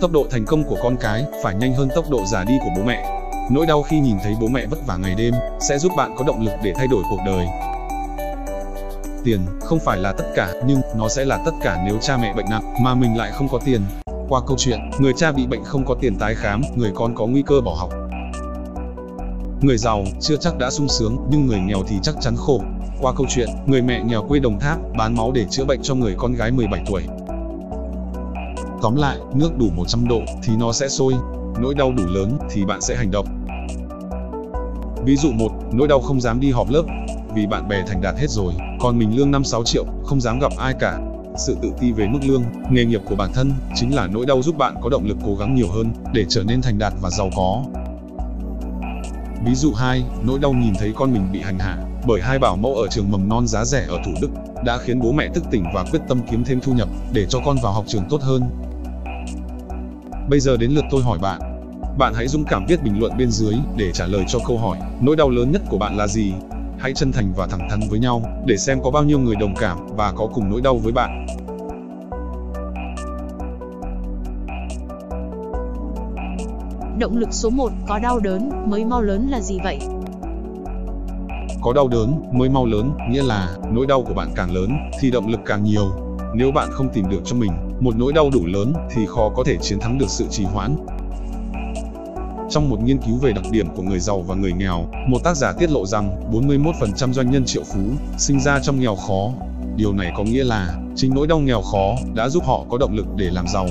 tốc 0.00 0.12
độ 0.12 0.26
thành 0.30 0.44
công 0.44 0.64
của 0.64 0.76
con 0.82 0.96
cái 1.00 1.24
phải 1.42 1.54
nhanh 1.54 1.74
hơn 1.74 1.88
tốc 1.94 2.10
độ 2.10 2.24
già 2.26 2.44
đi 2.44 2.54
của 2.64 2.70
bố 2.76 2.82
mẹ. 2.82 3.22
Nỗi 3.50 3.66
đau 3.66 3.82
khi 3.82 4.00
nhìn 4.00 4.16
thấy 4.22 4.34
bố 4.40 4.48
mẹ 4.48 4.66
vất 4.66 4.86
vả 4.86 4.96
ngày 4.96 5.14
đêm 5.14 5.34
sẽ 5.60 5.78
giúp 5.78 5.92
bạn 5.96 6.14
có 6.16 6.24
động 6.24 6.44
lực 6.44 6.52
để 6.62 6.72
thay 6.76 6.86
đổi 6.86 7.02
cuộc 7.10 7.18
đời. 7.26 7.46
Tiền 9.24 9.40
không 9.60 9.78
phải 9.84 9.98
là 9.98 10.12
tất 10.12 10.24
cả, 10.34 10.54
nhưng 10.66 10.80
nó 10.96 11.08
sẽ 11.08 11.24
là 11.24 11.36
tất 11.44 11.52
cả 11.62 11.82
nếu 11.86 11.98
cha 12.00 12.16
mẹ 12.16 12.34
bệnh 12.36 12.46
nặng 12.50 12.74
mà 12.82 12.94
mình 12.94 13.16
lại 13.16 13.30
không 13.32 13.48
có 13.48 13.58
tiền. 13.64 13.80
Qua 14.28 14.40
câu 14.46 14.56
chuyện, 14.58 14.78
người 14.98 15.12
cha 15.16 15.32
bị 15.32 15.46
bệnh 15.46 15.64
không 15.64 15.84
có 15.84 15.94
tiền 16.00 16.18
tái 16.18 16.34
khám, 16.34 16.62
người 16.74 16.90
con 16.94 17.14
có 17.14 17.26
nguy 17.26 17.42
cơ 17.42 17.60
bỏ 17.60 17.74
học. 17.74 17.90
Người 19.60 19.76
giàu 19.78 20.04
chưa 20.20 20.36
chắc 20.36 20.58
đã 20.58 20.70
sung 20.70 20.88
sướng, 20.88 21.16
nhưng 21.30 21.46
người 21.46 21.58
nghèo 21.58 21.82
thì 21.88 21.96
chắc 22.02 22.14
chắn 22.20 22.36
khổ. 22.36 22.60
Qua 23.00 23.12
câu 23.16 23.26
chuyện, 23.30 23.48
người 23.66 23.82
mẹ 23.82 24.02
nghèo 24.04 24.22
quê 24.22 24.38
Đồng 24.38 24.60
Tháp 24.60 24.78
bán 24.98 25.16
máu 25.16 25.32
để 25.32 25.44
chữa 25.50 25.64
bệnh 25.64 25.82
cho 25.82 25.94
người 25.94 26.14
con 26.18 26.32
gái 26.32 26.50
17 26.50 26.82
tuổi. 26.86 27.02
Tóm 28.86 28.96
lại, 28.96 29.18
nước 29.34 29.58
đủ 29.58 29.70
100 29.76 30.08
độ 30.08 30.20
thì 30.42 30.56
nó 30.56 30.72
sẽ 30.72 30.88
sôi, 30.88 31.14
nỗi 31.58 31.74
đau 31.74 31.92
đủ 31.92 32.04
lớn 32.06 32.38
thì 32.50 32.64
bạn 32.64 32.80
sẽ 32.80 32.96
hành 32.96 33.10
động. 33.10 33.26
Ví 35.04 35.16
dụ 35.16 35.32
1, 35.32 35.48
nỗi 35.72 35.88
đau 35.88 36.00
không 36.00 36.20
dám 36.20 36.40
đi 36.40 36.50
họp 36.50 36.70
lớp 36.70 36.82
vì 37.34 37.46
bạn 37.46 37.68
bè 37.68 37.82
thành 37.86 38.00
đạt 38.02 38.14
hết 38.18 38.30
rồi, 38.30 38.52
còn 38.80 38.98
mình 38.98 39.16
lương 39.16 39.32
5-6 39.32 39.64
triệu, 39.64 39.84
không 40.04 40.20
dám 40.20 40.38
gặp 40.38 40.52
ai 40.58 40.74
cả. 40.80 40.98
Sự 41.36 41.56
tự 41.62 41.72
ti 41.80 41.92
về 41.92 42.08
mức 42.08 42.18
lương, 42.22 42.42
nghề 42.70 42.84
nghiệp 42.84 43.00
của 43.08 43.16
bản 43.16 43.30
thân 43.34 43.52
chính 43.74 43.94
là 43.94 44.06
nỗi 44.06 44.26
đau 44.26 44.42
giúp 44.42 44.58
bạn 44.58 44.74
có 44.82 44.88
động 44.88 45.06
lực 45.06 45.16
cố 45.26 45.34
gắng 45.34 45.54
nhiều 45.54 45.68
hơn 45.74 45.90
để 46.12 46.24
trở 46.28 46.42
nên 46.42 46.62
thành 46.62 46.78
đạt 46.78 46.92
và 47.00 47.10
giàu 47.10 47.30
có. 47.36 47.64
Ví 49.44 49.54
dụ 49.54 49.72
2, 49.72 50.04
nỗi 50.26 50.38
đau 50.38 50.52
nhìn 50.52 50.74
thấy 50.78 50.92
con 50.96 51.12
mình 51.12 51.32
bị 51.32 51.40
hành 51.40 51.58
hạ 51.58 51.78
bởi 52.06 52.20
hai 52.20 52.38
bảo 52.38 52.56
mẫu 52.56 52.74
ở 52.74 52.88
trường 52.88 53.10
mầm 53.10 53.28
non 53.28 53.46
giá 53.46 53.64
rẻ 53.64 53.86
ở 53.88 53.98
Thủ 54.04 54.12
Đức 54.20 54.28
đã 54.64 54.78
khiến 54.78 55.00
bố 55.00 55.12
mẹ 55.12 55.28
tức 55.34 55.44
tỉnh 55.50 55.64
và 55.74 55.84
quyết 55.90 56.00
tâm 56.08 56.20
kiếm 56.30 56.44
thêm 56.44 56.60
thu 56.60 56.72
nhập 56.72 56.88
để 57.12 57.26
cho 57.28 57.38
con 57.44 57.56
vào 57.62 57.72
học 57.72 57.84
trường 57.88 58.04
tốt 58.10 58.22
hơn. 58.22 58.42
Bây 60.28 60.40
giờ 60.40 60.56
đến 60.56 60.70
lượt 60.70 60.84
tôi 60.90 61.02
hỏi 61.02 61.18
bạn. 61.18 61.40
Bạn 61.98 62.14
hãy 62.14 62.28
dũng 62.28 62.44
cảm 62.44 62.66
viết 62.66 62.82
bình 62.82 63.00
luận 63.00 63.12
bên 63.18 63.30
dưới 63.30 63.54
để 63.76 63.92
trả 63.92 64.06
lời 64.06 64.24
cho 64.28 64.38
câu 64.46 64.58
hỏi, 64.58 64.78
nỗi 65.00 65.16
đau 65.16 65.30
lớn 65.30 65.52
nhất 65.52 65.62
của 65.68 65.78
bạn 65.78 65.96
là 65.96 66.06
gì? 66.06 66.32
Hãy 66.78 66.92
chân 66.94 67.12
thành 67.12 67.32
và 67.36 67.46
thẳng 67.46 67.68
thắn 67.70 67.80
với 67.90 67.98
nhau 67.98 68.22
để 68.46 68.56
xem 68.56 68.78
có 68.82 68.90
bao 68.90 69.04
nhiêu 69.04 69.18
người 69.18 69.36
đồng 69.36 69.54
cảm 69.54 69.78
và 69.96 70.12
có 70.12 70.26
cùng 70.34 70.50
nỗi 70.50 70.60
đau 70.60 70.76
với 70.76 70.92
bạn. 70.92 71.26
Động 76.98 77.16
lực 77.16 77.28
số 77.32 77.50
1 77.50 77.72
có 77.88 77.98
đau 77.98 78.18
đớn 78.18 78.70
mới 78.70 78.84
mau 78.84 79.02
lớn 79.02 79.28
là 79.30 79.40
gì 79.40 79.58
vậy? 79.64 79.78
Có 81.62 81.72
đau 81.72 81.88
đớn 81.88 82.22
mới 82.32 82.48
mau 82.48 82.66
lớn, 82.66 82.92
nghĩa 83.10 83.22
là 83.22 83.56
nỗi 83.72 83.86
đau 83.86 84.02
của 84.02 84.14
bạn 84.14 84.28
càng 84.34 84.54
lớn 84.54 84.70
thì 85.00 85.10
động 85.10 85.28
lực 85.28 85.40
càng 85.46 85.64
nhiều. 85.64 85.90
Nếu 86.34 86.52
bạn 86.52 86.68
không 86.72 86.88
tìm 86.88 87.08
được 87.10 87.20
cho 87.24 87.36
mình 87.36 87.52
một 87.80 87.96
nỗi 87.96 88.12
đau 88.12 88.30
đủ 88.30 88.46
lớn 88.46 88.72
thì 88.90 89.06
khó 89.06 89.28
có 89.36 89.44
thể 89.44 89.56
chiến 89.56 89.80
thắng 89.80 89.98
được 89.98 90.08
sự 90.08 90.26
trì 90.30 90.44
hoãn. 90.44 90.76
Trong 92.50 92.70
một 92.70 92.80
nghiên 92.84 92.98
cứu 92.98 93.16
về 93.16 93.32
đặc 93.32 93.44
điểm 93.50 93.66
của 93.76 93.82
người 93.82 93.98
giàu 93.98 94.20
và 94.20 94.34
người 94.34 94.52
nghèo, 94.52 94.86
một 95.08 95.18
tác 95.24 95.36
giả 95.36 95.52
tiết 95.52 95.70
lộ 95.70 95.86
rằng 95.86 96.32
41% 96.32 97.12
doanh 97.12 97.30
nhân 97.30 97.44
triệu 97.44 97.62
phú 97.64 97.80
sinh 98.18 98.40
ra 98.40 98.60
trong 98.60 98.80
nghèo 98.80 98.96
khó. 98.96 99.32
Điều 99.76 99.92
này 99.92 100.12
có 100.16 100.24
nghĩa 100.24 100.44
là 100.44 100.76
chính 100.96 101.14
nỗi 101.14 101.26
đau 101.26 101.38
nghèo 101.38 101.62
khó 101.62 101.94
đã 102.14 102.28
giúp 102.28 102.44
họ 102.44 102.64
có 102.70 102.78
động 102.78 102.94
lực 102.94 103.06
để 103.16 103.30
làm 103.30 103.48
giàu. 103.48 103.66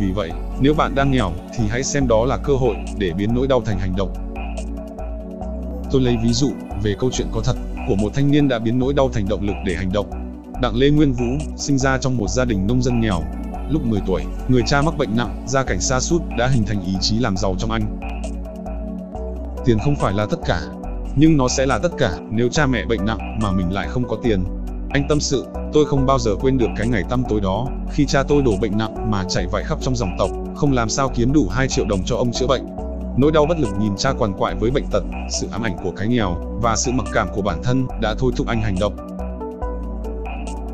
Vì 0.00 0.12
vậy, 0.14 0.30
nếu 0.60 0.74
bạn 0.74 0.94
đang 0.94 1.10
nghèo 1.10 1.32
thì 1.56 1.64
hãy 1.68 1.82
xem 1.82 2.08
đó 2.08 2.24
là 2.24 2.36
cơ 2.36 2.52
hội 2.54 2.76
để 2.98 3.12
biến 3.12 3.34
nỗi 3.34 3.46
đau 3.46 3.60
thành 3.60 3.78
hành 3.78 3.96
động. 3.96 4.14
Tôi 5.90 6.00
lấy 6.00 6.16
ví 6.22 6.32
dụ 6.32 6.50
về 6.82 6.94
câu 6.98 7.10
chuyện 7.12 7.28
có 7.32 7.40
thật 7.44 7.56
của 7.88 7.96
một 7.96 8.14
thanh 8.14 8.30
niên 8.30 8.48
đã 8.48 8.58
biến 8.58 8.78
nỗi 8.78 8.94
đau 8.94 9.08
thành 9.08 9.28
động 9.28 9.42
lực 9.42 9.56
để 9.66 9.74
hành 9.74 9.92
động. 9.92 10.06
Đặng 10.62 10.76
Lê 10.76 10.90
Nguyên 10.90 11.12
Vũ 11.12 11.52
sinh 11.56 11.78
ra 11.78 11.98
trong 11.98 12.16
một 12.16 12.28
gia 12.28 12.44
đình 12.44 12.66
nông 12.66 12.82
dân 12.82 13.00
nghèo. 13.00 13.22
Lúc 13.70 13.84
10 13.84 14.00
tuổi, 14.06 14.22
người 14.48 14.62
cha 14.66 14.82
mắc 14.82 14.96
bệnh 14.98 15.16
nặng, 15.16 15.44
gia 15.46 15.62
cảnh 15.62 15.80
xa 15.80 16.00
sút 16.00 16.22
đã 16.38 16.46
hình 16.46 16.64
thành 16.66 16.82
ý 16.86 16.94
chí 17.00 17.18
làm 17.18 17.36
giàu 17.36 17.54
trong 17.58 17.70
anh. 17.70 17.98
Tiền 19.64 19.78
không 19.78 19.96
phải 19.96 20.12
là 20.12 20.26
tất 20.26 20.38
cả, 20.46 20.60
nhưng 21.16 21.36
nó 21.36 21.48
sẽ 21.48 21.66
là 21.66 21.78
tất 21.78 21.92
cả 21.98 22.10
nếu 22.30 22.48
cha 22.48 22.66
mẹ 22.66 22.84
bệnh 22.84 23.04
nặng 23.06 23.38
mà 23.42 23.52
mình 23.52 23.72
lại 23.72 23.88
không 23.88 24.08
có 24.08 24.16
tiền. 24.22 24.44
Anh 24.90 25.06
tâm 25.08 25.20
sự, 25.20 25.46
tôi 25.72 25.84
không 25.84 26.06
bao 26.06 26.18
giờ 26.18 26.30
quên 26.40 26.58
được 26.58 26.66
cái 26.76 26.88
ngày 26.88 27.02
tăm 27.10 27.22
tối 27.28 27.40
đó, 27.40 27.66
khi 27.92 28.06
cha 28.06 28.22
tôi 28.22 28.42
đổ 28.42 28.52
bệnh 28.60 28.78
nặng 28.78 29.10
mà 29.10 29.24
chảy 29.28 29.46
vải 29.46 29.64
khắp 29.64 29.78
trong 29.80 29.96
dòng 29.96 30.16
tộc, 30.18 30.30
không 30.56 30.72
làm 30.72 30.88
sao 30.88 31.10
kiếm 31.14 31.32
đủ 31.32 31.48
2 31.48 31.68
triệu 31.68 31.84
đồng 31.84 32.00
cho 32.04 32.16
ông 32.16 32.32
chữa 32.32 32.46
bệnh. 32.46 32.66
Nỗi 33.16 33.32
đau 33.32 33.46
bất 33.46 33.58
lực 33.58 33.78
nhìn 33.78 33.96
cha 33.96 34.12
quằn 34.18 34.32
quại 34.38 34.54
với 34.54 34.70
bệnh 34.70 34.86
tật, 34.90 35.02
sự 35.30 35.48
ám 35.52 35.62
ảnh 35.62 35.76
của 35.84 35.90
cái 35.96 36.08
nghèo 36.08 36.36
và 36.62 36.76
sự 36.76 36.92
mặc 36.92 37.06
cảm 37.12 37.28
của 37.34 37.42
bản 37.42 37.62
thân 37.62 37.86
đã 38.00 38.14
thôi 38.18 38.32
thúc 38.36 38.46
anh 38.46 38.62
hành 38.62 38.76
động. 38.80 39.13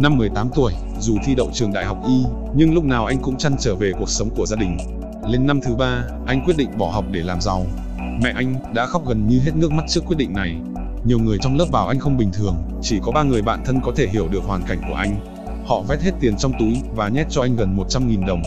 Năm 0.00 0.18
18 0.18 0.48
tuổi, 0.54 0.72
dù 1.00 1.16
thi 1.24 1.34
đậu 1.34 1.50
trường 1.52 1.72
đại 1.72 1.84
học 1.84 1.98
y, 2.08 2.24
nhưng 2.54 2.74
lúc 2.74 2.84
nào 2.84 3.06
anh 3.06 3.18
cũng 3.22 3.36
chăn 3.36 3.56
trở 3.58 3.74
về 3.74 3.92
cuộc 3.98 4.08
sống 4.08 4.30
của 4.36 4.46
gia 4.46 4.56
đình. 4.56 4.76
Lên 5.28 5.46
năm 5.46 5.60
thứ 5.60 5.74
ba, 5.74 6.04
anh 6.26 6.44
quyết 6.44 6.56
định 6.56 6.78
bỏ 6.78 6.90
học 6.90 7.04
để 7.10 7.22
làm 7.22 7.40
giàu. 7.40 7.66
Mẹ 8.22 8.32
anh 8.36 8.54
đã 8.74 8.86
khóc 8.86 9.06
gần 9.06 9.28
như 9.28 9.40
hết 9.40 9.52
nước 9.54 9.72
mắt 9.72 9.84
trước 9.88 10.00
quyết 10.06 10.16
định 10.16 10.32
này. 10.32 10.56
Nhiều 11.04 11.18
người 11.18 11.38
trong 11.40 11.56
lớp 11.56 11.66
bảo 11.72 11.88
anh 11.88 11.98
không 11.98 12.16
bình 12.16 12.30
thường, 12.32 12.56
chỉ 12.82 13.00
có 13.02 13.12
ba 13.12 13.22
người 13.22 13.42
bạn 13.42 13.62
thân 13.64 13.80
có 13.84 13.92
thể 13.96 14.08
hiểu 14.08 14.28
được 14.28 14.44
hoàn 14.44 14.62
cảnh 14.62 14.78
của 14.88 14.94
anh. 14.94 15.16
Họ 15.66 15.82
vét 15.88 16.00
hết 16.00 16.12
tiền 16.20 16.36
trong 16.36 16.52
túi 16.58 16.80
và 16.94 17.08
nhét 17.08 17.26
cho 17.30 17.42
anh 17.42 17.56
gần 17.56 17.76
100.000 17.76 18.26
đồng. 18.26 18.42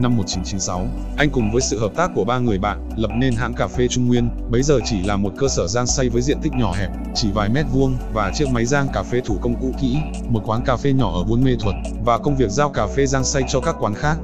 Năm 0.00 0.16
1996, 0.16 0.86
anh 1.16 1.30
cùng 1.30 1.50
với 1.52 1.60
sự 1.60 1.78
hợp 1.80 1.92
tác 1.96 2.10
của 2.14 2.24
ba 2.24 2.38
người 2.38 2.58
bạn, 2.58 2.88
lập 2.96 3.10
nên 3.16 3.34
hãng 3.34 3.54
cà 3.54 3.66
phê 3.66 3.88
Trung 3.88 4.08
Nguyên, 4.08 4.28
bấy 4.50 4.62
giờ 4.62 4.78
chỉ 4.84 5.02
là 5.02 5.16
một 5.16 5.32
cơ 5.38 5.48
sở 5.48 5.66
rang 5.66 5.86
xay 5.86 6.08
với 6.08 6.22
diện 6.22 6.38
tích 6.42 6.52
nhỏ 6.52 6.72
hẹp, 6.72 6.90
chỉ 7.14 7.28
vài 7.34 7.48
mét 7.48 7.66
vuông, 7.72 7.96
và 8.12 8.32
chiếc 8.34 8.48
máy 8.48 8.64
rang 8.64 8.88
cà 8.92 9.02
phê 9.02 9.20
thủ 9.24 9.36
công 9.40 9.54
cũ 9.60 9.74
kỹ, 9.80 9.96
một 10.28 10.42
quán 10.46 10.62
cà 10.64 10.76
phê 10.76 10.92
nhỏ 10.92 11.12
ở 11.14 11.24
Buôn 11.24 11.44
Mê 11.44 11.56
Thuật, 11.60 11.74
và 12.04 12.18
công 12.18 12.36
việc 12.36 12.50
giao 12.50 12.70
cà 12.70 12.86
phê 12.86 13.06
rang 13.06 13.24
xay 13.24 13.42
cho 13.48 13.60
các 13.60 13.76
quán 13.80 13.94
khác. 13.94 14.16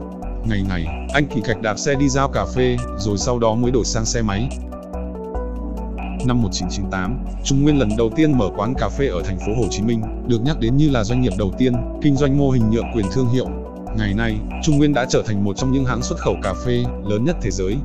Ngày 0.45 0.65
ngày, 0.69 0.87
anh 1.15 1.27
kỳ 1.27 1.41
cạch 1.41 1.63
đạp 1.63 1.79
xe 1.79 1.95
đi 1.95 2.09
giao 2.09 2.29
cà 2.29 2.45
phê, 2.55 2.77
rồi 2.99 3.19
sau 3.19 3.39
đó 3.39 3.55
mới 3.55 3.71
đổi 3.71 3.85
sang 3.85 4.05
xe 4.05 4.23
máy. 4.23 4.49
Năm 6.27 6.43
1998, 6.43 7.19
Trung 7.45 7.63
Nguyên 7.63 7.79
lần 7.79 7.89
đầu 7.97 8.11
tiên 8.17 8.39
mở 8.39 8.51
quán 8.57 8.75
cà 8.75 8.89
phê 8.89 9.07
ở 9.07 9.23
thành 9.23 9.39
phố 9.39 9.63
Hồ 9.63 9.65
Chí 9.71 9.83
Minh, 9.83 10.03
được 10.27 10.43
nhắc 10.45 10.61
đến 10.61 10.77
như 10.77 10.91
là 10.91 11.05
doanh 11.05 11.21
nghiệp 11.21 11.33
đầu 11.39 11.53
tiên 11.59 11.73
kinh 12.03 12.17
doanh 12.17 12.39
mô 12.39 12.51
hình 12.51 12.71
nhượng 12.71 12.93
quyền 12.95 13.07
thương 13.13 13.29
hiệu. 13.29 13.49
Ngày 13.99 14.15
nay, 14.15 14.39
Trung 14.63 14.79
Nguyên 14.79 14.95
đã 14.95 15.07
trở 15.09 15.23
thành 15.27 15.45
một 15.45 15.57
trong 15.57 15.73
những 15.73 15.85
hãng 15.85 16.03
xuất 16.03 16.19
khẩu 16.19 16.37
cà 16.43 16.55
phê 16.65 16.85
lớn 17.07 17.25
nhất 17.25 17.37
thế 17.43 17.51
giới. 17.51 17.77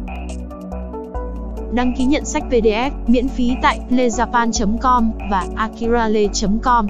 Đăng 1.74 1.94
ký 1.98 2.06
nhận 2.06 2.26
sách 2.26 2.44
PDF 2.50 2.92
miễn 3.08 3.28
phí 3.28 3.52
tại 3.62 3.80
lejapan.com 3.90 5.12
và 5.32 5.48
akirale.com. 5.56 6.88